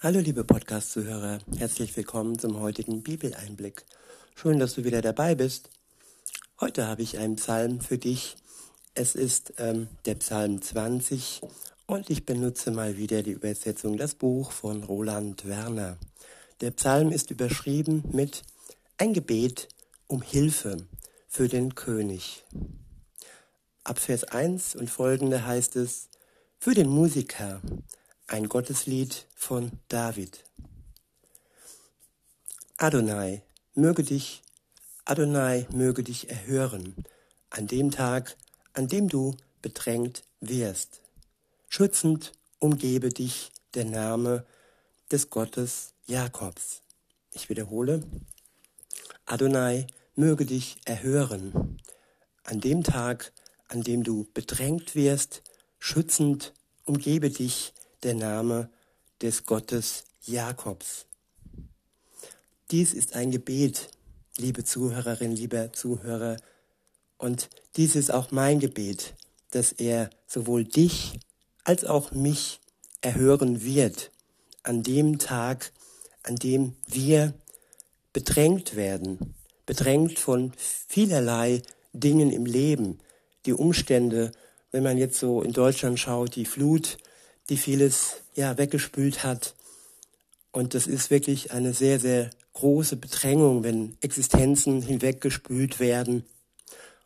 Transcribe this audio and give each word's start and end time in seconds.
Hallo 0.00 0.20
liebe 0.20 0.44
Podcast-Zuhörer, 0.44 1.40
herzlich 1.56 1.96
willkommen 1.96 2.38
zum 2.38 2.60
heutigen 2.60 3.02
Bibeleinblick. 3.02 3.84
Schön, 4.36 4.60
dass 4.60 4.74
du 4.74 4.84
wieder 4.84 5.02
dabei 5.02 5.34
bist. 5.34 5.70
Heute 6.60 6.86
habe 6.86 7.02
ich 7.02 7.18
einen 7.18 7.34
Psalm 7.34 7.80
für 7.80 7.98
dich. 7.98 8.36
Es 8.94 9.16
ist 9.16 9.54
ähm, 9.58 9.88
der 10.04 10.14
Psalm 10.14 10.62
20 10.62 11.40
und 11.86 12.10
ich 12.10 12.24
benutze 12.24 12.70
mal 12.70 12.96
wieder 12.96 13.24
die 13.24 13.32
Übersetzung 13.32 13.96
Das 13.96 14.14
Buch 14.14 14.52
von 14.52 14.84
Roland 14.84 15.48
Werner. 15.48 15.96
Der 16.60 16.70
Psalm 16.70 17.10
ist 17.10 17.32
überschrieben 17.32 18.04
mit 18.12 18.44
Ein 18.98 19.14
Gebet 19.14 19.66
um 20.06 20.22
Hilfe 20.22 20.76
für 21.26 21.48
den 21.48 21.74
König. 21.74 22.44
Ab 23.82 23.98
Vers 23.98 24.22
1 24.22 24.76
und 24.76 24.90
folgende 24.90 25.44
heißt 25.44 25.74
es, 25.74 26.08
für 26.60 26.74
den 26.74 26.88
Musiker, 26.88 27.60
ein 28.28 28.48
Gotteslied 28.48 29.26
von 29.34 29.72
David. 29.88 30.44
Adonai, 32.76 33.42
möge 33.74 34.04
dich, 34.04 34.42
Adonai, 35.06 35.66
möge 35.72 36.02
dich 36.02 36.28
erhören 36.28 36.94
an 37.48 37.66
dem 37.66 37.90
Tag, 37.90 38.36
an 38.74 38.86
dem 38.86 39.08
du 39.08 39.34
bedrängt 39.62 40.24
wirst. 40.40 41.00
Schützend 41.70 42.32
umgebe 42.58 43.08
dich 43.08 43.50
der 43.72 43.86
Name 43.86 44.44
des 45.10 45.30
Gottes 45.30 45.94
Jakobs. 46.06 46.82
Ich 47.32 47.48
wiederhole, 47.48 48.02
Adonai, 49.24 49.86
möge 50.14 50.44
dich 50.44 50.76
erhören 50.84 51.80
an 52.44 52.60
dem 52.60 52.84
Tag, 52.84 53.32
an 53.68 53.82
dem 53.82 54.04
du 54.04 54.26
bedrängt 54.34 54.94
wirst, 54.94 55.42
schützend 55.78 56.52
umgebe 56.84 57.30
dich 57.30 57.72
der 58.02 58.14
Name 58.14 58.70
des 59.22 59.44
Gottes 59.44 60.04
Jakobs. 60.22 61.06
Dies 62.70 62.94
ist 62.94 63.14
ein 63.14 63.30
Gebet, 63.30 63.88
liebe 64.36 64.64
Zuhörerin, 64.64 65.32
lieber 65.32 65.72
Zuhörer, 65.72 66.36
und 67.16 67.48
dies 67.76 67.96
ist 67.96 68.12
auch 68.12 68.30
mein 68.30 68.60
Gebet, 68.60 69.14
dass 69.50 69.72
er 69.72 70.10
sowohl 70.26 70.64
dich 70.64 71.18
als 71.64 71.84
auch 71.84 72.12
mich 72.12 72.60
erhören 73.00 73.62
wird 73.62 74.12
an 74.62 74.82
dem 74.82 75.18
Tag, 75.18 75.72
an 76.22 76.36
dem 76.36 76.76
wir 76.86 77.34
bedrängt 78.12 78.76
werden, 78.76 79.34
bedrängt 79.66 80.18
von 80.18 80.52
vielerlei 80.56 81.62
Dingen 81.92 82.30
im 82.30 82.46
Leben, 82.46 82.98
die 83.46 83.52
Umstände, 83.52 84.30
wenn 84.70 84.82
man 84.82 84.98
jetzt 84.98 85.18
so 85.18 85.42
in 85.42 85.52
Deutschland 85.52 85.98
schaut, 85.98 86.36
die 86.36 86.44
Flut, 86.44 86.98
die 87.48 87.56
vieles 87.56 88.22
ja 88.34 88.58
weggespült 88.58 89.24
hat. 89.24 89.54
Und 90.52 90.74
das 90.74 90.86
ist 90.86 91.10
wirklich 91.10 91.52
eine 91.52 91.74
sehr, 91.74 92.00
sehr 92.00 92.30
große 92.54 92.96
Bedrängung, 92.96 93.62
wenn 93.62 93.96
Existenzen 94.00 94.82
hinweggespült 94.82 95.80
werden. 95.80 96.24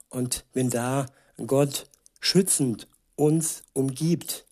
Und 0.08 0.44
wenn 0.52 0.70
da 0.70 1.06
Gott 1.46 1.86
schützend 2.20 2.86
uns 3.16 3.62
umgibt 3.72 4.46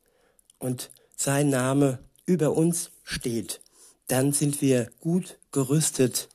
und 0.58 0.90
sein 1.16 1.48
Name 1.48 1.98
über 2.26 2.52
uns 2.52 2.90
steht, 3.04 3.60
dann 4.06 4.32
sind 4.32 4.60
wir 4.60 4.90
gut 5.00 5.38
gerüstet, 5.52 6.28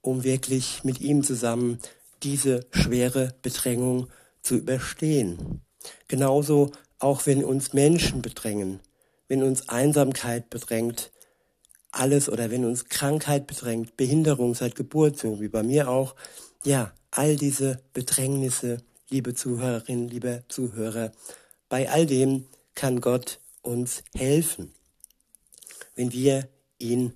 um 0.00 0.24
wirklich 0.24 0.84
mit 0.84 1.00
ihm 1.00 1.22
zusammen 1.22 1.78
diese 2.22 2.66
schwere 2.70 3.34
Bedrängung 3.42 4.08
zu 4.42 4.56
überstehen. 4.56 5.62
Genauso 6.08 6.72
auch 6.98 7.26
wenn 7.26 7.44
uns 7.44 7.72
Menschen 7.72 8.22
bedrängen, 8.22 8.80
wenn 9.28 9.42
uns 9.42 9.68
Einsamkeit 9.68 10.50
bedrängt, 10.50 11.10
alles 11.90 12.28
oder 12.28 12.50
wenn 12.50 12.64
uns 12.64 12.86
Krankheit 12.86 13.46
bedrängt, 13.46 13.96
Behinderung 13.96 14.54
seit 14.54 14.74
Geburt, 14.74 15.18
so 15.18 15.40
wie 15.40 15.48
bei 15.48 15.62
mir 15.62 15.88
auch, 15.88 16.14
ja, 16.64 16.92
all 17.10 17.36
diese 17.36 17.80
Bedrängnisse, 17.92 18.78
liebe 19.08 19.34
Zuhörerinnen, 19.34 20.08
liebe 20.08 20.44
Zuhörer, 20.48 21.12
bei 21.68 21.90
all 21.90 22.06
dem 22.06 22.46
kann 22.74 23.00
Gott 23.00 23.38
uns 23.62 24.02
helfen, 24.14 24.72
wenn 25.94 26.12
wir 26.12 26.48
ihn 26.78 27.14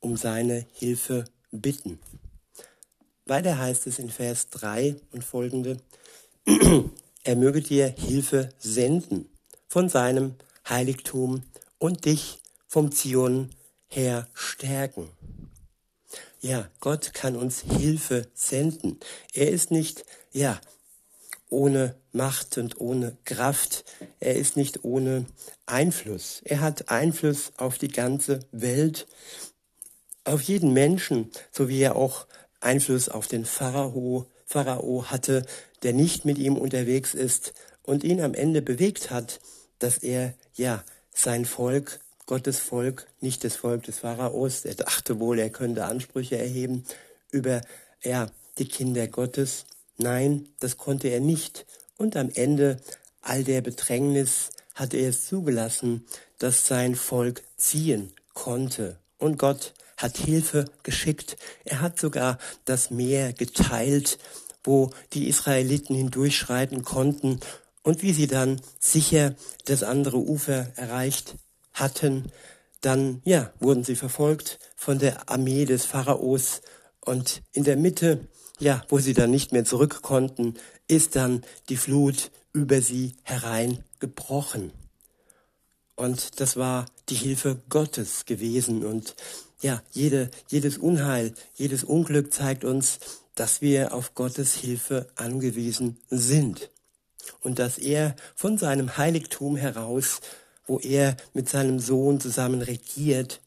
um 0.00 0.16
seine 0.16 0.66
Hilfe 0.72 1.24
bitten. 1.50 1.98
Weiter 3.26 3.58
heißt 3.58 3.86
es 3.86 3.98
in 3.98 4.10
Vers 4.10 4.48
3 4.50 4.96
und 5.12 5.24
folgende, 5.24 5.78
er 7.24 7.36
möge 7.36 7.62
dir 7.62 7.88
Hilfe 7.88 8.50
senden 8.58 9.28
von 9.68 9.88
seinem 9.88 10.34
Heiligtum 10.68 11.42
und 11.78 12.04
dich 12.04 12.40
vom 12.66 12.92
Zion 12.92 13.50
her 13.88 14.28
stärken. 14.34 15.08
Ja, 16.40 16.68
Gott 16.80 17.14
kann 17.14 17.36
uns 17.36 17.60
Hilfe 17.60 18.28
senden. 18.34 19.00
Er 19.32 19.50
ist 19.50 19.70
nicht, 19.70 20.04
ja, 20.32 20.60
ohne 21.48 21.94
Macht 22.12 22.58
und 22.58 22.80
ohne 22.80 23.16
Kraft. 23.24 23.84
Er 24.20 24.34
ist 24.34 24.56
nicht 24.56 24.84
ohne 24.84 25.26
Einfluss. 25.66 26.42
Er 26.44 26.60
hat 26.60 26.90
Einfluss 26.90 27.52
auf 27.56 27.78
die 27.78 27.88
ganze 27.88 28.40
Welt, 28.52 29.06
auf 30.24 30.42
jeden 30.42 30.72
Menschen, 30.72 31.30
so 31.50 31.68
wie 31.68 31.80
er 31.80 31.96
auch 31.96 32.26
Einfluss 32.60 33.08
auf 33.08 33.26
den 33.26 33.44
Pharao, 33.44 34.26
Pharao 34.46 35.06
hatte, 35.10 35.46
der 35.82 35.92
nicht 35.92 36.24
mit 36.24 36.38
ihm 36.38 36.56
unterwegs 36.56 37.14
ist 37.14 37.52
und 37.82 38.04
ihn 38.04 38.20
am 38.20 38.34
Ende 38.34 38.62
bewegt 38.62 39.10
hat, 39.10 39.40
dass 39.84 39.98
er 39.98 40.32
ja 40.54 40.82
sein 41.12 41.44
Volk, 41.44 42.00
Gottes 42.24 42.58
Volk, 42.58 43.06
nicht 43.20 43.44
das 43.44 43.56
Volk 43.56 43.82
des 43.82 43.98
Pharaos, 43.98 44.64
er 44.64 44.74
dachte 44.74 45.20
wohl, 45.20 45.38
er 45.38 45.50
könnte 45.50 45.84
Ansprüche 45.84 46.38
erheben 46.38 46.84
über 47.30 47.60
ja, 48.02 48.28
die 48.56 48.66
Kinder 48.66 49.06
Gottes. 49.08 49.66
Nein, 49.98 50.48
das 50.58 50.78
konnte 50.78 51.08
er 51.08 51.20
nicht. 51.20 51.66
Und 51.98 52.16
am 52.16 52.30
Ende 52.30 52.80
all 53.20 53.44
der 53.44 53.60
Bedrängnis 53.60 54.50
hatte 54.74 54.96
er 54.96 55.10
es 55.10 55.26
zugelassen, 55.26 56.06
dass 56.38 56.66
sein 56.66 56.94
Volk 56.94 57.42
ziehen 57.58 58.10
konnte. 58.32 58.96
Und 59.18 59.38
Gott 59.38 59.74
hat 59.98 60.16
Hilfe 60.16 60.64
geschickt. 60.82 61.36
Er 61.64 61.82
hat 61.82 62.00
sogar 62.00 62.38
das 62.64 62.90
Meer 62.90 63.34
geteilt, 63.34 64.18
wo 64.64 64.90
die 65.12 65.28
Israeliten 65.28 65.94
hindurchschreiten 65.94 66.84
konnten 66.84 67.40
und 67.84 68.02
wie 68.02 68.14
sie 68.14 68.26
dann 68.26 68.60
sicher 68.80 69.36
das 69.66 69.82
andere 69.82 70.16
Ufer 70.16 70.72
erreicht 70.76 71.36
hatten, 71.74 72.32
dann, 72.80 73.20
ja, 73.24 73.52
wurden 73.60 73.84
sie 73.84 73.94
verfolgt 73.94 74.58
von 74.74 74.98
der 74.98 75.30
Armee 75.30 75.66
des 75.66 75.84
Pharaos. 75.84 76.62
Und 77.00 77.42
in 77.52 77.62
der 77.62 77.76
Mitte, 77.76 78.26
ja, 78.58 78.82
wo 78.88 78.98
sie 78.98 79.12
dann 79.12 79.30
nicht 79.30 79.52
mehr 79.52 79.66
zurück 79.66 80.00
konnten, 80.00 80.54
ist 80.88 81.14
dann 81.14 81.42
die 81.68 81.76
Flut 81.76 82.30
über 82.54 82.80
sie 82.80 83.16
hereingebrochen. 83.22 84.72
Und 85.94 86.40
das 86.40 86.56
war 86.56 86.86
die 87.10 87.14
Hilfe 87.14 87.62
Gottes 87.68 88.24
gewesen. 88.24 88.84
Und 88.84 89.14
ja, 89.60 89.82
jede, 89.92 90.30
jedes 90.48 90.78
Unheil, 90.78 91.34
jedes 91.54 91.84
Unglück 91.84 92.32
zeigt 92.32 92.64
uns, 92.64 92.98
dass 93.34 93.60
wir 93.60 93.92
auf 93.92 94.14
Gottes 94.14 94.54
Hilfe 94.54 95.08
angewiesen 95.16 95.98
sind 96.08 96.70
und 97.40 97.58
dass 97.58 97.78
er 97.78 98.16
von 98.34 98.58
seinem 98.58 98.96
Heiligtum 98.96 99.56
heraus, 99.56 100.20
wo 100.66 100.78
er 100.78 101.16
mit 101.32 101.48
seinem 101.48 101.78
Sohn 101.78 102.20
zusammen 102.20 102.62
regiert, 102.62 103.40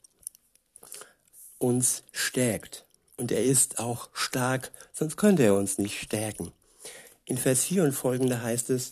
uns 1.57 2.03
stärkt. 2.11 2.85
Und 3.17 3.31
er 3.31 3.43
ist 3.43 3.79
auch 3.79 4.09
stark, 4.13 4.71
sonst 4.93 5.17
könnte 5.17 5.43
er 5.43 5.55
uns 5.55 5.79
nicht 5.79 5.99
stärken. 5.99 6.51
In 7.25 7.38
Vers 7.38 7.65
4 7.65 7.83
und 7.83 7.93
folgende 7.93 8.41
heißt 8.41 8.69
es, 8.69 8.91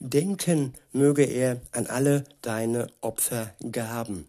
Denken 0.00 0.74
möge 0.92 1.24
er 1.24 1.60
an 1.72 1.88
alle 1.88 2.24
deine 2.40 2.86
Opfergaben. 3.00 4.28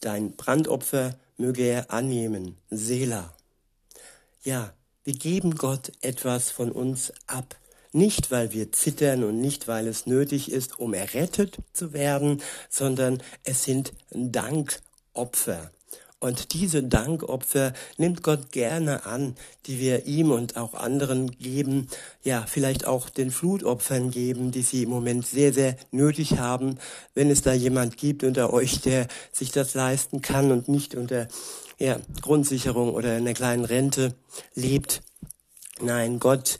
Dein 0.00 0.34
Brandopfer 0.36 1.16
möge 1.36 1.62
er 1.62 1.92
annehmen, 1.92 2.56
Selah. 2.70 3.32
Ja, 4.42 4.72
wir 5.04 5.14
geben 5.14 5.54
Gott 5.54 5.92
etwas 6.00 6.50
von 6.50 6.72
uns 6.72 7.12
ab, 7.28 7.54
nicht, 7.96 8.30
weil 8.30 8.52
wir 8.52 8.70
zittern 8.72 9.24
und 9.24 9.40
nicht, 9.40 9.66
weil 9.66 9.88
es 9.88 10.06
nötig 10.06 10.52
ist, 10.52 10.78
um 10.78 10.94
errettet 10.94 11.58
zu 11.72 11.92
werden, 11.92 12.42
sondern 12.68 13.22
es 13.44 13.64
sind 13.64 13.92
Dankopfer. 14.10 15.70
Und 16.18 16.54
diese 16.54 16.82
Dankopfer 16.82 17.74
nimmt 17.98 18.22
Gott 18.22 18.50
gerne 18.50 19.04
an, 19.04 19.36
die 19.66 19.78
wir 19.78 20.06
ihm 20.06 20.30
und 20.30 20.56
auch 20.56 20.72
anderen 20.72 21.30
geben, 21.30 21.88
ja, 22.22 22.44
vielleicht 22.46 22.86
auch 22.86 23.10
den 23.10 23.30
Flutopfern 23.30 24.10
geben, 24.10 24.50
die 24.50 24.62
sie 24.62 24.84
im 24.84 24.90
Moment 24.90 25.26
sehr, 25.26 25.52
sehr 25.52 25.76
nötig 25.90 26.38
haben, 26.38 26.78
wenn 27.14 27.30
es 27.30 27.42
da 27.42 27.52
jemand 27.52 27.98
gibt 27.98 28.24
unter 28.24 28.52
euch, 28.52 28.80
der 28.80 29.08
sich 29.30 29.52
das 29.52 29.74
leisten 29.74 30.22
kann 30.22 30.52
und 30.52 30.68
nicht 30.68 30.94
unter 30.94 31.28
ja, 31.78 32.00
Grundsicherung 32.22 32.94
oder 32.94 33.12
einer 33.12 33.34
kleinen 33.34 33.66
Rente 33.66 34.14
lebt. 34.54 35.02
Nein, 35.82 36.18
Gott 36.18 36.56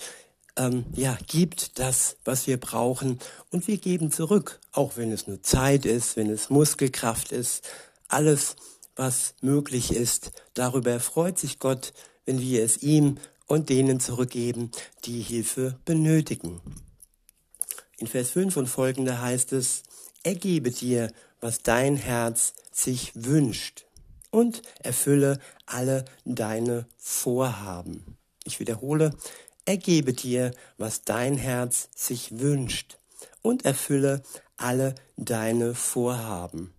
ähm, 0.56 0.84
ja, 0.94 1.16
gibt 1.26 1.78
das, 1.78 2.16
was 2.24 2.46
wir 2.46 2.58
brauchen 2.58 3.18
und 3.50 3.68
wir 3.68 3.78
geben 3.78 4.10
zurück, 4.10 4.60
auch 4.72 4.96
wenn 4.96 5.12
es 5.12 5.26
nur 5.26 5.42
Zeit 5.42 5.84
ist, 5.84 6.16
wenn 6.16 6.30
es 6.30 6.50
Muskelkraft 6.50 7.32
ist. 7.32 7.64
alles, 8.08 8.56
was 8.94 9.34
möglich 9.42 9.92
ist. 9.92 10.32
Darüber 10.54 10.98
freut 11.00 11.38
sich 11.38 11.58
Gott, 11.58 11.92
wenn 12.24 12.40
wir 12.40 12.64
es 12.64 12.82
ihm 12.82 13.18
und 13.46 13.68
denen 13.68 14.00
zurückgeben, 14.00 14.70
die 15.04 15.20
Hilfe 15.20 15.78
benötigen. 15.84 16.60
In 17.98 18.06
Vers 18.06 18.30
5 18.30 18.56
und 18.56 18.66
folgende 18.66 19.20
heißt 19.20 19.52
es, 19.52 19.82
ergebe 20.22 20.70
dir, 20.70 21.12
was 21.40 21.62
dein 21.62 21.96
Herz 21.96 22.54
sich 22.72 23.12
wünscht 23.14 23.86
und 24.30 24.62
erfülle 24.80 25.38
alle 25.66 26.04
deine 26.24 26.86
Vorhaben. 26.98 28.18
Ich 28.44 28.60
wiederhole, 28.60 29.12
ergebe 29.66 30.14
dir, 30.14 30.52
was 30.78 31.02
dein 31.02 31.36
Herz 31.36 31.90
sich 31.94 32.38
wünscht 32.38 32.98
und 33.42 33.64
erfülle 33.64 34.22
alle 34.56 34.94
deine 35.16 35.74
Vorhaben. 35.74 36.72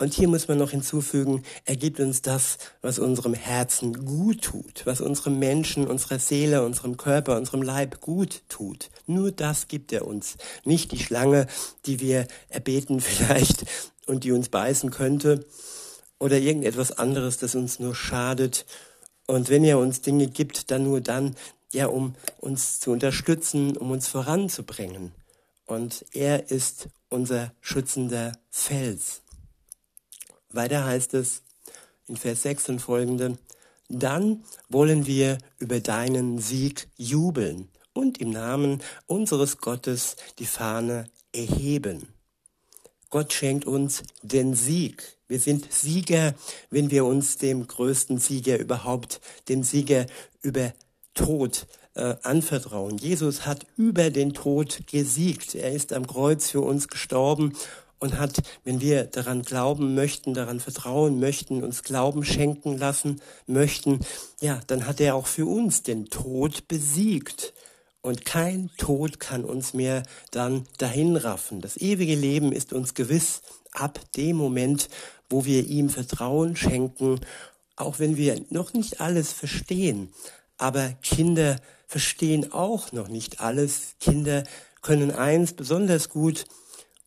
Und 0.00 0.14
hier 0.14 0.28
muss 0.28 0.48
man 0.48 0.56
noch 0.56 0.70
hinzufügen, 0.70 1.42
er 1.66 1.76
gibt 1.76 2.00
uns 2.00 2.22
das, 2.22 2.56
was 2.80 2.98
unserem 2.98 3.34
Herzen 3.34 4.06
gut 4.06 4.40
tut, 4.40 4.86
was 4.86 5.02
unserem 5.02 5.38
Menschen, 5.38 5.86
unserer 5.86 6.18
Seele, 6.18 6.64
unserem 6.64 6.96
Körper, 6.96 7.36
unserem 7.36 7.60
Leib 7.60 8.00
gut 8.00 8.40
tut. 8.48 8.88
Nur 9.06 9.30
das 9.30 9.68
gibt 9.68 9.92
er 9.92 10.06
uns. 10.06 10.38
Nicht 10.64 10.92
die 10.92 10.98
Schlange, 10.98 11.46
die 11.84 12.00
wir 12.00 12.26
erbeten 12.48 13.00
vielleicht 13.02 13.66
und 14.06 14.24
die 14.24 14.32
uns 14.32 14.48
beißen 14.48 14.90
könnte 14.90 15.44
oder 16.18 16.38
irgendetwas 16.38 16.92
anderes, 16.92 17.36
das 17.36 17.54
uns 17.54 17.78
nur 17.78 17.94
schadet. 17.94 18.64
Und 19.26 19.50
wenn 19.50 19.64
er 19.64 19.78
uns 19.78 20.00
Dinge 20.00 20.28
gibt, 20.28 20.70
dann 20.70 20.84
nur 20.84 21.02
dann, 21.02 21.36
ja, 21.72 21.86
um 21.86 22.14
uns 22.38 22.80
zu 22.80 22.90
unterstützen, 22.90 23.76
um 23.76 23.90
uns 23.90 24.08
voranzubringen. 24.08 25.12
Und 25.66 26.04
er 26.12 26.50
ist 26.50 26.88
unser 27.08 27.52
schützender 27.60 28.32
Fels. 28.50 29.22
Weiter 30.50 30.84
heißt 30.84 31.14
es 31.14 31.42
in 32.08 32.16
Vers 32.16 32.42
6 32.42 32.70
und 32.70 32.78
folgende, 32.80 33.38
dann 33.88 34.44
wollen 34.68 35.06
wir 35.06 35.38
über 35.58 35.80
deinen 35.80 36.38
Sieg 36.38 36.88
jubeln 36.96 37.68
und 37.92 38.18
im 38.18 38.30
Namen 38.30 38.82
unseres 39.06 39.58
Gottes 39.58 40.16
die 40.38 40.46
Fahne 40.46 41.08
erheben. 41.32 42.08
Gott 43.10 43.32
schenkt 43.32 43.64
uns 43.64 44.02
den 44.22 44.54
Sieg. 44.54 45.02
Wir 45.26 45.40
sind 45.40 45.72
Sieger, 45.72 46.34
wenn 46.70 46.90
wir 46.90 47.04
uns 47.04 47.38
dem 47.38 47.66
größten 47.66 48.18
Sieger 48.18 48.58
überhaupt, 48.58 49.20
dem 49.48 49.62
Sieger 49.64 50.06
über 50.42 50.72
Tod 51.14 51.66
äh, 51.94 52.14
anvertrauen. 52.22 52.98
Jesus 52.98 53.46
hat 53.46 53.66
über 53.76 54.10
den 54.10 54.32
Tod 54.32 54.86
gesiegt. 54.86 55.54
Er 55.54 55.72
ist 55.72 55.92
am 55.92 56.06
Kreuz 56.06 56.50
für 56.50 56.60
uns 56.60 56.88
gestorben 56.88 57.54
und 58.00 58.18
hat, 58.18 58.38
wenn 58.64 58.80
wir 58.80 59.04
daran 59.04 59.42
glauben 59.42 59.94
möchten, 59.94 60.34
daran 60.34 60.58
vertrauen 60.58 61.20
möchten, 61.20 61.62
uns 61.62 61.82
Glauben 61.82 62.24
schenken 62.24 62.78
lassen 62.78 63.20
möchten, 63.46 64.00
ja, 64.40 64.60
dann 64.66 64.86
hat 64.86 65.00
er 65.00 65.14
auch 65.14 65.26
für 65.26 65.46
uns 65.46 65.82
den 65.82 66.06
Tod 66.06 66.66
besiegt. 66.66 67.52
Und 68.02 68.24
kein 68.24 68.70
Tod 68.78 69.20
kann 69.20 69.44
uns 69.44 69.74
mehr 69.74 70.02
dann 70.30 70.64
dahinraffen. 70.78 71.60
Das 71.60 71.76
ewige 71.76 72.14
Leben 72.14 72.50
ist 72.50 72.72
uns 72.72 72.94
gewiss 72.94 73.42
ab 73.72 74.00
dem 74.16 74.36
Moment, 74.36 74.88
wo 75.28 75.44
wir 75.44 75.66
ihm 75.66 75.90
Vertrauen 75.90 76.56
schenken, 76.56 77.20
auch 77.76 77.98
wenn 77.98 78.16
wir 78.16 78.42
noch 78.48 78.72
nicht 78.72 79.02
alles 79.02 79.32
verstehen. 79.32 80.08
Aber 80.60 80.90
Kinder 81.02 81.56
verstehen 81.86 82.52
auch 82.52 82.92
noch 82.92 83.08
nicht 83.08 83.40
alles. 83.40 83.94
Kinder 83.98 84.44
können 84.82 85.10
eins 85.10 85.54
besonders 85.54 86.10
gut, 86.10 86.44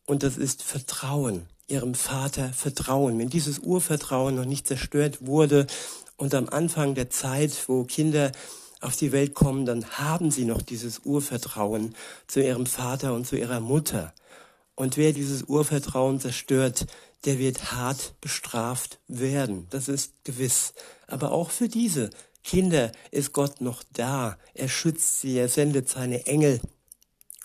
und 0.06 0.24
das 0.24 0.36
ist 0.36 0.64
Vertrauen, 0.64 1.46
ihrem 1.68 1.94
Vater 1.94 2.52
Vertrauen. 2.52 3.16
Wenn 3.18 3.30
dieses 3.30 3.60
Urvertrauen 3.60 4.34
noch 4.34 4.44
nicht 4.44 4.66
zerstört 4.66 5.26
wurde 5.26 5.68
und 6.16 6.34
am 6.34 6.48
Anfang 6.48 6.96
der 6.96 7.10
Zeit, 7.10 7.68
wo 7.68 7.84
Kinder 7.84 8.32
auf 8.80 8.96
die 8.96 9.12
Welt 9.12 9.34
kommen, 9.34 9.64
dann 9.66 9.86
haben 9.86 10.32
sie 10.32 10.44
noch 10.44 10.60
dieses 10.60 11.02
Urvertrauen 11.04 11.94
zu 12.26 12.42
ihrem 12.42 12.66
Vater 12.66 13.14
und 13.14 13.24
zu 13.24 13.36
ihrer 13.36 13.60
Mutter. 13.60 14.12
Und 14.74 14.96
wer 14.96 15.12
dieses 15.12 15.44
Urvertrauen 15.44 16.18
zerstört, 16.18 16.86
der 17.24 17.38
wird 17.38 17.72
hart 17.72 18.14
bestraft 18.20 18.98
werden. 19.06 19.68
Das 19.70 19.88
ist 19.88 20.24
gewiss. 20.24 20.74
Aber 21.06 21.30
auch 21.30 21.50
für 21.50 21.68
diese 21.68 22.10
Kinder 22.44 22.92
ist 23.10 23.32
Gott 23.32 23.60
noch 23.60 23.82
da. 23.92 24.38
Er 24.52 24.68
schützt 24.68 25.20
sie, 25.20 25.38
er 25.38 25.48
sendet 25.48 25.88
seine 25.88 26.26
Engel 26.26 26.60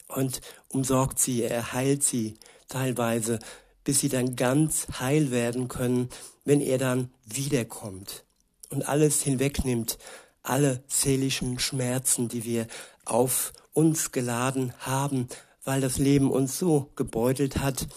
und 0.07 0.41
umsorgt 0.67 1.19
sie, 1.19 1.41
er 1.43 1.73
heilt 1.73 2.03
sie 2.03 2.35
teilweise, 2.67 3.39
bis 3.83 4.01
sie 4.01 4.09
dann 4.09 4.35
ganz 4.35 4.87
heil 4.99 5.31
werden 5.31 5.69
können, 5.69 6.09
wenn 6.43 6.61
er 6.61 6.77
dann 6.77 7.11
wiederkommt 7.25 8.25
und 8.69 8.87
alles 8.87 9.23
hinwegnimmt, 9.23 9.97
alle 10.43 10.83
seelischen 10.87 11.59
Schmerzen, 11.59 12.27
die 12.27 12.43
wir 12.43 12.67
auf 13.05 13.53
uns 13.73 14.11
geladen 14.11 14.73
haben, 14.79 15.27
weil 15.63 15.81
das 15.81 15.97
Leben 15.97 16.29
uns 16.29 16.59
so 16.59 16.91
gebeutelt 16.95 17.57
hat. 17.57 17.87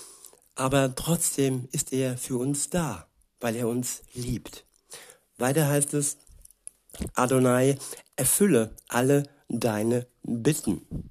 Aber 0.54 0.94
trotzdem 0.94 1.68
ist 1.72 1.92
er 1.92 2.16
für 2.16 2.36
uns 2.36 2.70
da, 2.70 3.06
weil 3.40 3.56
er 3.56 3.68
uns 3.68 4.02
liebt. 4.12 4.64
Weiter 5.38 5.66
heißt 5.66 5.94
es, 5.94 6.18
Adonai, 7.14 7.76
erfülle 8.16 8.74
alle 8.88 9.24
deine 9.48 10.06
Bitten. 10.22 11.10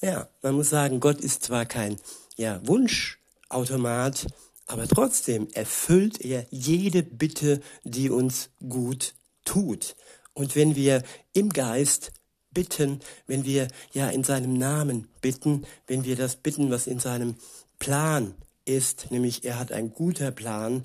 Ja, 0.00 0.28
man 0.42 0.54
muss 0.54 0.70
sagen, 0.70 1.00
Gott 1.00 1.20
ist 1.20 1.44
zwar 1.44 1.66
kein 1.66 1.96
ja, 2.36 2.60
Wunschautomat, 2.66 4.26
aber 4.66 4.86
trotzdem 4.88 5.48
erfüllt 5.52 6.20
er 6.20 6.46
jede 6.50 7.02
Bitte, 7.02 7.60
die 7.84 8.10
uns 8.10 8.50
gut 8.68 9.14
tut. 9.44 9.96
Und 10.32 10.56
wenn 10.56 10.76
wir 10.76 11.02
im 11.32 11.50
Geist 11.50 12.12
bitten, 12.52 13.00
wenn 13.26 13.44
wir 13.44 13.68
ja 13.92 14.08
in 14.10 14.24
seinem 14.24 14.54
Namen 14.54 15.08
bitten, 15.20 15.66
wenn 15.86 16.04
wir 16.04 16.16
das 16.16 16.36
bitten, 16.36 16.70
was 16.70 16.86
in 16.86 16.98
seinem 16.98 17.36
Plan 17.78 18.34
ist, 18.64 19.10
nämlich 19.10 19.44
er 19.44 19.58
hat 19.58 19.72
ein 19.72 19.92
guter 19.92 20.30
Plan, 20.30 20.84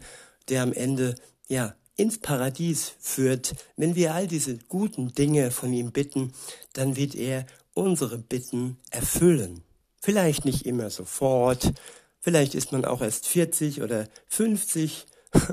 der 0.49 0.63
am 0.63 0.73
Ende 0.73 1.15
ja 1.47 1.75
ins 1.95 2.19
Paradies 2.19 2.93
führt, 2.99 3.55
wenn 3.77 3.95
wir 3.95 4.13
all 4.13 4.27
diese 4.27 4.57
guten 4.57 5.13
Dinge 5.13 5.51
von 5.51 5.71
ihm 5.73 5.91
bitten, 5.91 6.33
dann 6.73 6.95
wird 6.95 7.15
er 7.15 7.45
unsere 7.73 8.17
Bitten 8.17 8.77
erfüllen. 8.91 9.63
Vielleicht 10.01 10.45
nicht 10.45 10.65
immer 10.65 10.89
sofort, 10.89 11.73
vielleicht 12.21 12.55
ist 12.55 12.71
man 12.71 12.85
auch 12.85 13.01
erst 13.01 13.27
40 13.27 13.81
oder 13.81 14.07
50, 14.27 15.05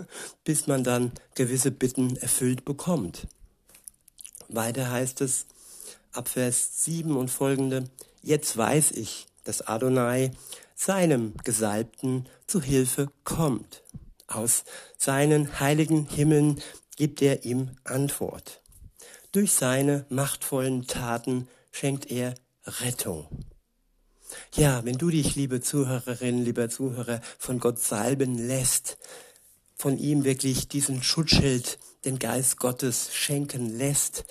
bis 0.45 0.67
man 0.67 0.85
dann 0.85 1.13
gewisse 1.35 1.71
Bitten 1.71 2.17
erfüllt 2.17 2.65
bekommt. 2.65 3.27
Weiter 4.49 4.91
heißt 4.91 5.21
es 5.21 5.47
ab 6.13 6.29
Vers 6.29 6.85
7 6.85 7.17
und 7.17 7.31
folgende, 7.31 7.89
jetzt 8.23 8.57
weiß 8.57 8.93
ich, 8.93 9.27
dass 9.45 9.67
Adonai 9.67 10.33
seinem 10.75 11.35
Gesalbten 11.45 12.27
zu 12.47 12.61
Hilfe 12.61 13.11
kommt. 13.25 13.83
Aus 14.35 14.65
seinen 14.97 15.61
heiligen 15.61 16.07
Himmeln 16.07 16.61
gibt 16.97 17.23
er 17.23 17.45
ihm 17.45 17.71
Antwort. 17.85 18.63
Durch 19.33 19.53
seine 19.53 20.07
machtvollen 20.09 20.87
Taten 20.87 21.49
schenkt 21.71 22.11
er 22.11 22.35
Rettung. 22.65 23.27
Ja, 24.55 24.85
wenn 24.85 24.99
du 24.99 25.11
dich, 25.11 25.35
liebe 25.35 25.61
Zuhörerin, 25.61 26.45
lieber 26.45 26.69
Zuhörer, 26.69 27.21
von 27.39 27.59
Gott 27.59 27.79
salben 27.79 28.37
lässt, 28.37 28.99
von 29.77 29.99
ihm 29.99 30.25
wirklich 30.25 30.69
diesen 30.69 31.03
Schutzschild, 31.03 31.79
den 32.05 32.19
Geist 32.19 32.59
Gottes 32.59 33.15
schenken 33.15 33.77
lässt, 33.77 34.25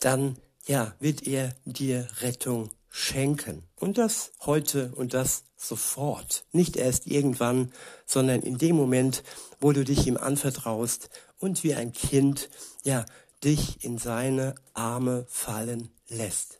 dann, 0.00 0.36
ja, 0.66 0.94
wird 1.00 1.26
er 1.26 1.54
dir 1.64 2.08
Rettung 2.20 2.70
schenken. 2.88 3.62
Und 3.76 3.98
das 3.98 4.32
heute 4.40 4.92
und 4.94 5.12
das 5.14 5.44
sofort. 5.56 6.44
Nicht 6.52 6.76
erst 6.76 7.06
irgendwann, 7.06 7.72
sondern 8.04 8.42
in 8.42 8.58
dem 8.58 8.76
Moment, 8.76 9.22
wo 9.60 9.72
du 9.72 9.84
dich 9.84 10.06
ihm 10.06 10.16
anvertraust 10.16 11.08
und 11.38 11.64
wie 11.64 11.74
ein 11.74 11.92
Kind, 11.92 12.50
ja, 12.84 13.04
dich 13.42 13.84
in 13.84 13.98
seine 13.98 14.54
Arme 14.74 15.26
fallen 15.28 15.90
lässt. 16.08 16.58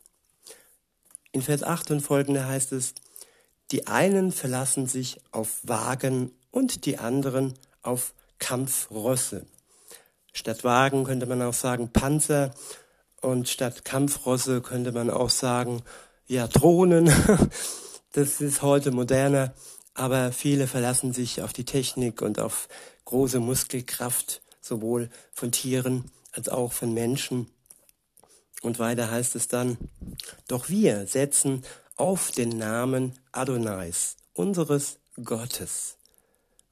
In 1.33 1.43
Vers 1.43 1.63
8 1.63 1.91
und 1.91 2.01
folgende 2.01 2.47
heißt 2.47 2.73
es, 2.73 2.95
die 3.71 3.87
einen 3.87 4.33
verlassen 4.33 4.87
sich 4.87 5.21
auf 5.33 5.59
Wagen 5.63 6.31
und 6.51 6.87
die 6.87 6.99
anderen 6.99 7.55
auf 7.83 8.15
Kampfrosse. 8.39 9.47
Statt 10.33 10.65
Wagen 10.65 11.05
könnte 11.05 11.27
man 11.27 11.43
auch 11.43 11.55
sagen 11.55 11.91
Panzer 11.93 12.55
und 13.21 13.49
statt 13.49 13.85
Kampfrosse 13.85 14.61
könnte 14.61 14.93
man 14.93 15.11
auch 15.11 15.31
sagen, 15.31 15.83
ja, 16.27 16.47
Drohnen. 16.47 17.11
Das 18.17 18.41
ist 18.41 18.63
heute 18.63 18.93
moderner, 18.93 19.53
aber 19.93 20.33
viele 20.33 20.69
verlassen 20.69 21.13
sich 21.13 21.43
auf 21.43 21.53
die 21.53 21.67
Technik 21.67 22.23
und 22.23 22.41
auf 22.41 22.67
große 23.05 23.41
Muskelkraft, 23.41 24.41
sowohl 24.63 25.11
von 25.35 25.53
Tieren 25.53 26.11
als 26.33 26.49
auch 26.49 26.73
von 26.73 26.95
Menschen. 26.95 27.51
Und 28.63 28.79
weiter 28.79 29.11
heißt 29.11 29.37
es 29.37 29.49
dann, 29.49 29.77
doch 30.49 30.71
wir 30.71 31.07
setzen 31.07 31.63
auf 31.97 32.31
den 32.31 32.57
Namen 32.57 33.13
Adonais, 33.33 34.17
unseres 34.33 34.97
Gottes. 35.23 35.99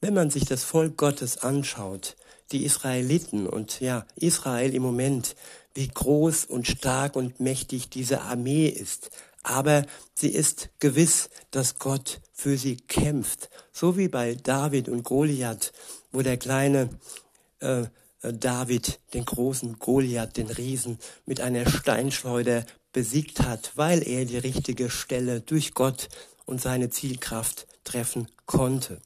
wenn 0.01 0.15
man 0.15 0.31
sich 0.31 0.47
das 0.47 0.65
Volk 0.65 0.97
Gottes 0.97 1.37
anschaut, 1.37 2.17
die 2.53 2.65
Israeliten 2.65 3.47
und 3.47 3.81
ja, 3.81 4.07
Israel 4.17 4.75
im 4.75 4.83
Moment, 4.83 5.37
wie 5.75 5.89
groß 5.89 6.47
und 6.47 6.67
stark 6.67 7.17
und 7.17 7.41
mächtig 7.41 7.91
diese 7.91 8.23
Armee 8.23 8.69
ist. 8.69 9.11
Aber 9.45 9.85
sie 10.15 10.31
ist 10.31 10.71
gewiss, 10.81 11.31
dass 11.53 11.79
Gott 11.79 12.21
für 12.33 12.59
sie 12.59 12.77
kämpft. 12.77 13.51
So 13.73 13.97
wie 13.97 14.09
bei 14.09 14.35
David 14.35 14.89
und 14.89 15.05
Goliath, 15.05 15.73
wo 16.11 16.23
der 16.23 16.39
kleine 16.39 16.89
äh, 17.61 17.83
äh 18.23 18.33
David 18.33 18.99
den 19.13 19.25
großen 19.25 19.79
Goliath, 19.79 20.37
den 20.37 20.49
Riesen, 20.49 20.99
mit 21.27 21.41
einer 21.41 21.69
Steinschleuder 21.69 22.65
besiegt 22.93 23.41
hat, 23.41 23.73
weil 23.75 24.07
er 24.07 24.25
die 24.25 24.39
richtige 24.39 24.89
Stelle 24.89 25.41
durch 25.43 25.75
Gott 25.75 26.09
und 26.47 26.61
seine 26.61 26.89
Zielkraft 26.89 27.67
treffen 27.85 28.29
konnte. 28.47 28.99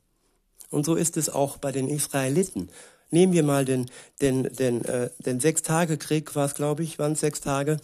Und 0.70 0.86
so 0.86 0.94
ist 0.94 1.16
es 1.16 1.28
auch 1.28 1.56
bei 1.56 1.72
den 1.72 1.88
Israeliten. 1.88 2.70
Nehmen 3.10 3.32
wir 3.32 3.42
mal 3.42 3.64
den, 3.64 3.90
den, 4.20 4.44
den, 4.54 4.84
äh, 4.84 5.10
den 5.18 5.40
Sechstagekrieg, 5.40 6.36
war 6.36 6.46
es, 6.46 6.54
glaube 6.54 6.82
ich, 6.82 6.98
waren 6.98 7.12
es 7.12 7.20
sechs 7.20 7.40
Tage, 7.40 7.78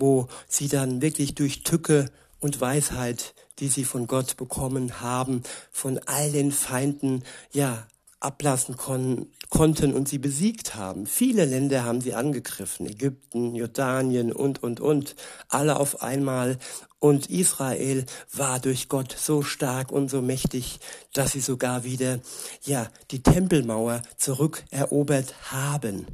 wo 0.00 0.28
sie 0.48 0.68
dann 0.68 1.02
wirklich 1.02 1.34
durch 1.34 1.62
Tücke 1.62 2.10
und 2.40 2.60
Weisheit, 2.60 3.34
die 3.58 3.68
sie 3.68 3.84
von 3.84 4.06
Gott 4.06 4.36
bekommen 4.36 5.00
haben, 5.00 5.42
von 5.70 6.00
all 6.06 6.32
den 6.32 6.52
Feinden, 6.52 7.22
ja, 7.52 7.86
ablassen 8.20 8.76
kon 8.76 9.26
konnten 9.48 9.94
und 9.94 10.08
sie 10.08 10.18
besiegt 10.18 10.76
haben. 10.76 11.06
Viele 11.06 11.44
Länder 11.44 11.82
haben 11.84 12.00
sie 12.00 12.14
angegriffen, 12.14 12.86
Ägypten, 12.86 13.56
Jordanien 13.56 14.32
und, 14.32 14.62
und, 14.62 14.78
und, 14.78 15.16
alle 15.48 15.80
auf 15.80 16.02
einmal. 16.02 16.58
Und 17.00 17.28
Israel 17.30 18.04
war 18.32 18.60
durch 18.60 18.88
Gott 18.88 19.16
so 19.18 19.42
stark 19.42 19.90
und 19.90 20.08
so 20.08 20.22
mächtig, 20.22 20.78
dass 21.14 21.32
sie 21.32 21.40
sogar 21.40 21.82
wieder, 21.82 22.20
ja, 22.62 22.88
die 23.10 23.24
Tempelmauer 23.24 24.02
zurückerobert 24.18 25.34
haben. 25.50 26.06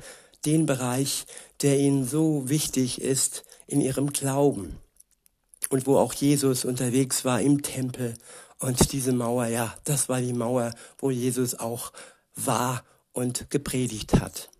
Den 0.47 0.64
Bereich, 0.64 1.26
der 1.61 1.78
ihnen 1.78 2.07
so 2.07 2.49
wichtig 2.49 3.02
ist 3.02 3.45
in 3.67 3.81
ihrem 3.81 4.13
Glauben. 4.13 4.79
Und 5.71 5.87
wo 5.87 5.97
auch 5.97 6.13
Jesus 6.13 6.65
unterwegs 6.65 7.25
war 7.25 7.41
im 7.41 7.63
Tempel 7.63 8.15
und 8.59 8.93
diese 8.93 9.13
Mauer, 9.13 9.47
ja, 9.47 9.75
das 9.85 10.09
war 10.09 10.21
die 10.21 10.33
Mauer, 10.33 10.75
wo 10.99 11.11
Jesus 11.11 11.55
auch 11.55 11.93
war 12.35 12.85
und 13.13 13.51
gepredigt 13.51 14.21
hat. 14.21 14.51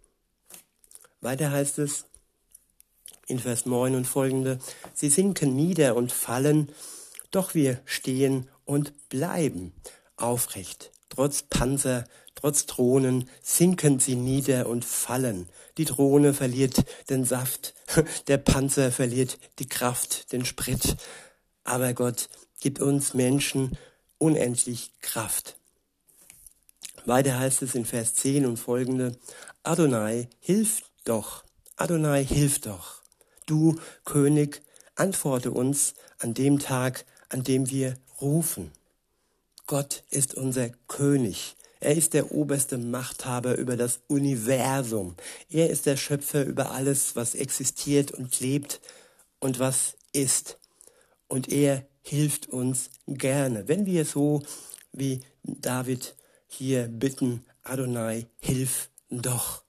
Weiter 1.21 1.51
heißt 1.51 1.79
es 1.79 2.07
in 3.27 3.39
Vers 3.39 3.67
9 3.67 3.95
und 3.95 4.07
folgende, 4.07 4.59
sie 4.95 5.11
sinken 5.11 5.55
nieder 5.55 5.97
und 5.97 6.13
fallen, 6.13 6.71
doch 7.31 7.55
wir 7.55 7.81
stehen 7.85 8.49
und 8.65 9.09
bleiben 9.09 9.73
aufrecht. 10.17 10.93
Trotz 11.09 11.43
Panzer, 11.43 12.05
trotz 12.37 12.67
Drohnen 12.67 13.29
sinken 13.43 13.99
sie 13.99 14.15
nieder 14.15 14.69
und 14.69 14.85
fallen. 14.85 15.49
Die 15.79 15.85
Drohne 15.85 16.33
verliert 16.33 16.85
den 17.11 17.25
Saft, 17.25 17.75
der 18.29 18.39
Panzer 18.39 18.93
verliert 18.93 19.39
die 19.59 19.69
Kraft, 19.69 20.33
den 20.33 20.45
Sprit. 20.45 20.97
Aber 21.65 21.93
Gott 21.93 22.29
gibt 22.61 22.81
uns 22.81 23.13
Menschen 23.13 23.77
unendlich 24.19 24.93
Kraft. 25.01 25.57
Weiter 27.05 27.39
heißt 27.39 27.63
es 27.63 27.75
in 27.75 27.85
Vers 27.85 28.15
10 28.15 28.47
und 28.47 28.57
folgende, 28.57 29.17
Adonai, 29.63 30.29
hilf 30.41 30.83
doch, 31.05 31.45
Adonai, 31.77 32.25
hilf 32.25 32.61
doch. 32.61 33.03
Du, 33.47 33.79
König, 34.05 34.63
antworte 34.97 35.51
uns 35.51 35.95
an 36.19 36.35
dem 36.35 36.59
Tag, 36.59 37.05
an 37.29 37.43
dem 37.43 37.71
wir 37.71 37.97
rufen. 38.21 38.73
Gott 39.67 40.05
ist 40.11 40.35
unser 40.35 40.71
König. 40.89 41.57
Er 41.81 41.97
ist 41.97 42.15
der 42.15 42.33
oberste 42.33 42.79
Machthaber 42.79 43.57
über 43.57 43.77
das 43.77 44.01
Universum. 44.09 45.15
Er 45.51 45.71
ist 45.71 45.87
der 45.87 45.97
Schöpfer 45.97 46.45
über 46.45 46.71
alles, 46.71 47.17
was 47.17 47.35
existiert 47.35 48.11
und 48.13 48.41
lebt 48.41 48.81
und 49.41 49.59
was 49.59 49.97
ist. 50.13 50.59
Und 51.29 51.51
er 51.51 51.87
hilft 52.03 52.49
uns 52.49 52.91
gerne. 53.07 53.69
Wenn 53.69 53.85
wir 53.85 54.05
so 54.05 54.43
wie 54.93 55.21
David 55.43 56.15
hier 56.47 56.89
bitten, 56.89 57.45
Adonai, 57.63 58.27
hilf 58.41 58.91
doch. 59.11 59.63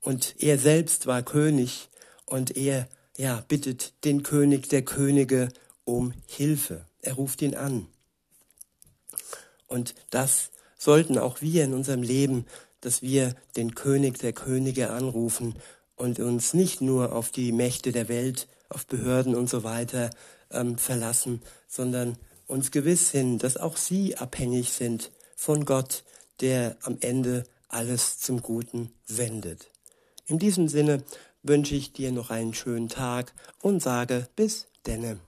Und 0.00 0.34
er 0.38 0.58
selbst 0.58 1.06
war 1.06 1.22
König 1.22 1.88
und 2.26 2.56
er, 2.56 2.88
ja, 3.16 3.44
bittet 3.46 3.92
den 4.04 4.22
König 4.22 4.68
der 4.68 4.82
Könige 4.82 5.50
um 5.84 6.12
Hilfe. 6.26 6.86
Er 7.00 7.14
ruft 7.14 7.42
ihn 7.42 7.54
an. 7.54 7.86
Und 9.66 9.94
das 10.10 10.50
sollten 10.84 11.18
auch 11.18 11.40
wir 11.40 11.64
in 11.64 11.72
unserem 11.72 12.02
Leben, 12.02 12.44
dass 12.82 13.00
wir 13.00 13.34
den 13.56 13.74
König 13.74 14.18
der 14.18 14.34
Könige 14.34 14.90
anrufen 14.90 15.54
und 15.96 16.20
uns 16.20 16.52
nicht 16.52 16.82
nur 16.82 17.12
auf 17.12 17.30
die 17.30 17.52
Mächte 17.52 17.90
der 17.90 18.08
Welt, 18.08 18.46
auf 18.68 18.86
Behörden 18.86 19.34
und 19.34 19.48
so 19.48 19.64
weiter 19.64 20.10
ähm, 20.50 20.76
verlassen, 20.76 21.40
sondern 21.68 22.18
uns 22.46 22.70
gewiss 22.70 23.10
sind, 23.10 23.42
dass 23.42 23.56
auch 23.56 23.78
sie 23.78 24.16
abhängig 24.18 24.72
sind 24.72 25.10
von 25.36 25.64
Gott, 25.64 26.04
der 26.40 26.76
am 26.82 26.98
Ende 27.00 27.44
alles 27.68 28.18
zum 28.18 28.42
Guten 28.42 28.92
wendet. 29.06 29.70
In 30.26 30.38
diesem 30.38 30.68
Sinne 30.68 31.02
wünsche 31.42 31.74
ich 31.74 31.94
dir 31.94 32.12
noch 32.12 32.30
einen 32.30 32.52
schönen 32.52 32.90
Tag 32.90 33.32
und 33.62 33.82
sage 33.82 34.28
bis 34.36 34.66
denne. 34.86 35.18